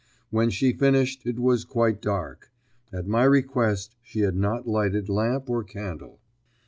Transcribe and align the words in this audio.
When 0.31 0.49
she 0.49 0.73
finished 0.73 1.27
it 1.27 1.37
was 1.37 1.63
quite 1.63 2.01
dark; 2.01 2.51
at 2.91 3.05
my 3.05 3.23
request 3.23 3.95
she 4.01 4.21
had 4.21 4.35
not 4.35 4.67
lighted 4.67 5.09
lamp 5.09 5.47
or 5.47 5.63
candle. 5.63 6.19